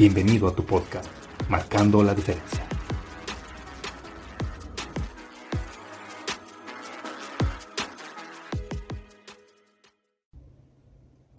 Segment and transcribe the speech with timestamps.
[0.00, 1.10] Bienvenido a tu podcast,
[1.50, 2.66] Marcando la Diferencia.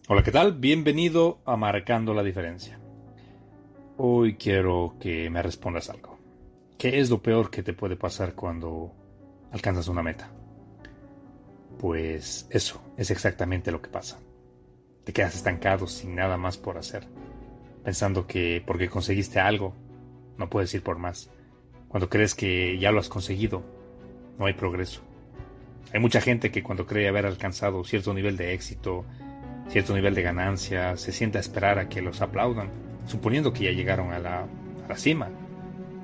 [0.08, 0.60] Hola, ¿qué tal?
[0.60, 2.80] Bienvenido a Marcando la Diferencia.
[3.98, 6.20] Hoy quiero que me respondas algo.
[6.78, 8.94] ¿Qué es lo peor que te puede pasar cuando
[9.52, 10.30] alcanzas una meta?
[11.80, 14.20] Pues eso es exactamente lo que pasa
[15.04, 17.08] te quedas estancado sin nada más por hacer,
[17.84, 19.74] pensando que porque conseguiste algo,
[20.38, 21.30] no puedes ir por más.
[21.88, 23.64] Cuando crees que ya lo has conseguido,
[24.38, 25.02] no hay progreso.
[25.94, 29.06] Hay mucha gente que cuando cree haber alcanzado cierto nivel de éxito,
[29.70, 32.70] cierto nivel de ganancia, se sienta a esperar a que los aplaudan,
[33.08, 35.30] suponiendo que ya llegaron a la, a la cima.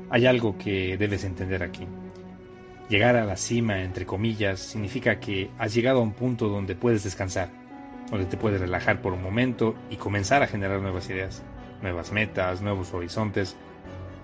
[0.10, 1.88] Hay algo que debes entender aquí.
[2.90, 7.04] Llegar a la cima, entre comillas, significa que has llegado a un punto donde puedes
[7.04, 7.50] descansar
[8.10, 11.44] donde te puedes relajar por un momento y comenzar a generar nuevas ideas,
[11.82, 13.56] nuevas metas, nuevos horizontes,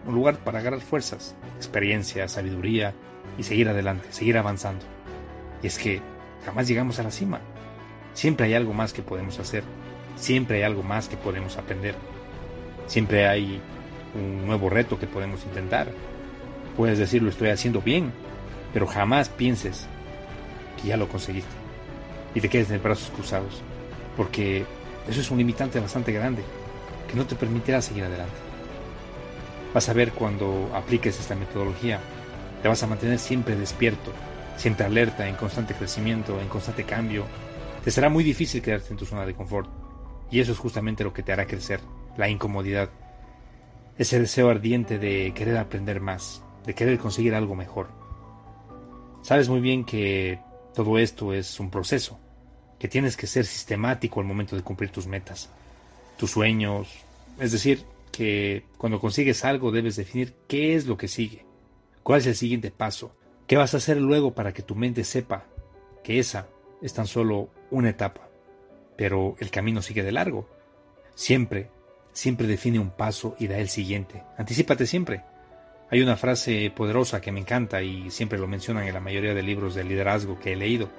[0.05, 2.93] un lugar para agarrar fuerzas, experiencia, sabiduría
[3.37, 4.85] y seguir adelante, seguir avanzando.
[5.61, 6.01] Y es que
[6.45, 7.39] jamás llegamos a la cima.
[8.13, 9.63] Siempre hay algo más que podemos hacer,
[10.15, 11.95] siempre hay algo más que podemos aprender,
[12.85, 13.61] siempre hay
[14.13, 15.87] un nuevo reto que podemos intentar.
[16.77, 18.11] Puedes decir lo estoy haciendo bien,
[18.73, 19.87] pero jamás pienses
[20.81, 21.51] que ya lo conseguiste
[22.35, 23.61] y te quedes de brazos cruzados
[24.17, 24.65] porque
[25.07, 26.43] eso es un limitante bastante grande
[27.07, 28.35] que no te permitirá seguir adelante.
[29.73, 31.99] Vas a ver cuando apliques esta metodología,
[32.61, 34.11] te vas a mantener siempre despierto,
[34.55, 37.25] siempre alerta, en constante crecimiento, en constante cambio.
[37.83, 39.69] Te será muy difícil quedarte en tu zona de confort
[40.31, 41.79] y eso es justamente lo que te hará crecer,
[42.17, 42.89] la incomodidad.
[43.97, 47.89] Ese deseo ardiente de querer aprender más, de querer conseguir algo mejor.
[49.21, 50.39] Sabes muy bien que
[50.73, 52.19] todo esto es un proceso,
[52.79, 55.49] que tienes que ser sistemático al momento de cumplir tus metas,
[56.17, 56.89] tus sueños.
[57.39, 61.45] Es decir, que cuando consigues algo debes definir qué es lo que sigue,
[62.03, 63.15] cuál es el siguiente paso,
[63.47, 65.45] qué vas a hacer luego para que tu mente sepa
[66.03, 66.47] que esa
[66.81, 68.29] es tan solo una etapa,
[68.95, 70.47] pero el camino sigue de largo.
[71.15, 71.69] Siempre,
[72.11, 74.23] siempre define un paso y da el siguiente.
[74.37, 75.23] Anticípate siempre.
[75.89, 79.43] Hay una frase poderosa que me encanta y siempre lo mencionan en la mayoría de
[79.43, 80.89] libros de liderazgo que he leído,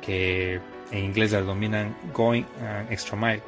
[0.00, 3.42] que en inglés la denominan Going an Extra Mile,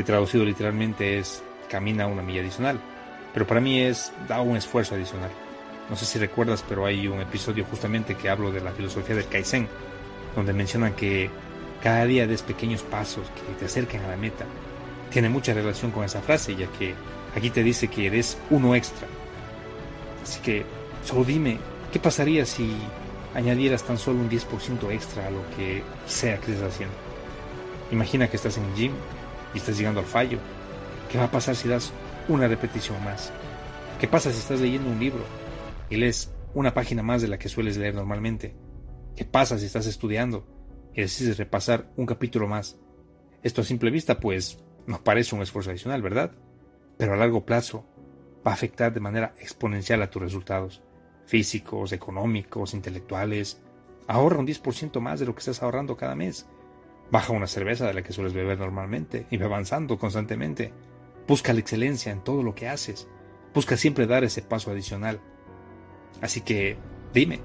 [0.00, 2.80] que traducido literalmente es camina una milla adicional.
[3.32, 5.30] Pero para mí es da un esfuerzo adicional.
[5.88, 9.28] No sé si recuerdas, pero hay un episodio justamente que hablo de la filosofía del
[9.28, 9.68] Kaizen,
[10.34, 11.30] donde mencionan que
[11.82, 14.46] cada día des pequeños pasos que te acerquen a la meta.
[15.10, 16.94] Tiene mucha relación con esa frase, ya que
[17.36, 19.06] aquí te dice que eres uno extra.
[20.22, 20.64] Así que
[21.04, 21.58] solo dime,
[21.92, 22.74] ¿qué pasaría si
[23.34, 26.94] añadieras tan solo un 10% extra a lo que sea que estés haciendo.
[27.90, 28.92] Imagina que estás en el gym
[29.54, 30.38] y estás llegando al fallo.
[31.10, 31.92] ¿Qué va a pasar si das
[32.28, 33.32] una repetición más?
[34.00, 35.24] ¿Qué pasa si estás leyendo un libro
[35.88, 38.54] y lees una página más de la que sueles leer normalmente?
[39.16, 40.46] ¿Qué pasa si estás estudiando
[40.94, 42.78] y decides repasar un capítulo más?
[43.42, 46.32] Esto a simple vista pues nos parece un esfuerzo adicional, ¿verdad?
[46.96, 47.84] Pero a largo plazo
[48.46, 50.82] va a afectar de manera exponencial a tus resultados
[51.26, 53.60] físicos, económicos, intelectuales.
[54.08, 56.48] Ahorra un 10% más de lo que estás ahorrando cada mes.
[57.10, 60.72] Baja una cerveza de la que sueles beber normalmente y ve avanzando constantemente.
[61.26, 63.08] Busca la excelencia en todo lo que haces.
[63.52, 65.20] Busca siempre dar ese paso adicional.
[66.20, 66.76] Así que,
[67.12, 67.40] dime,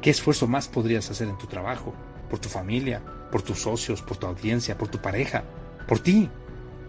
[0.00, 1.94] ¿qué esfuerzo más podrías hacer en tu trabajo?
[2.30, 3.02] ¿Por tu familia?
[3.32, 4.02] ¿Por tus socios?
[4.02, 4.78] ¿Por tu audiencia?
[4.78, 5.42] ¿Por tu pareja?
[5.88, 6.30] ¿Por ti?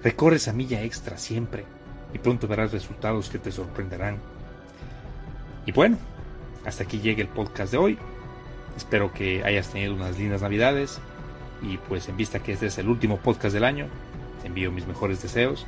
[0.04, 1.66] Recorre esa milla extra siempre
[2.14, 4.20] y pronto verás resultados que te sorprenderán.
[5.66, 5.98] Y bueno,
[6.64, 7.98] hasta aquí llega el podcast de hoy.
[8.78, 11.00] Espero que hayas tenido unas lindas navidades
[11.62, 13.88] y pues en vista que este es el último podcast del año,
[14.42, 15.66] te envío mis mejores deseos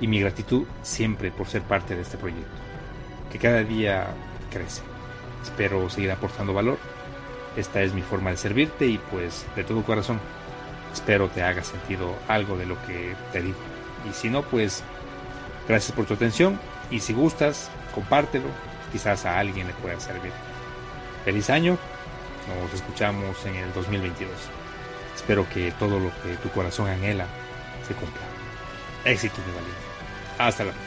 [0.00, 2.50] y mi gratitud siempre por ser parte de este proyecto.
[3.30, 4.06] que cada día
[4.50, 4.82] crece.
[5.42, 6.78] Espero seguir aportando valor.
[7.56, 10.20] Esta es mi forma de servirte y pues de todo corazón
[10.92, 13.58] espero te haga sentido algo de lo que te digo.
[14.08, 14.82] Y si no, pues
[15.68, 16.58] gracias por tu atención
[16.90, 18.46] y si gustas, compártelo,
[18.92, 20.32] quizás a alguien le pueda servir.
[21.24, 21.76] Feliz año,
[22.48, 24.30] nos escuchamos en el 2022.
[25.16, 27.26] Espero que todo lo que tu corazón anhela
[27.88, 28.20] se cumpla.
[29.04, 29.80] Éxito, mi valiente.
[30.38, 30.78] Hasta luego.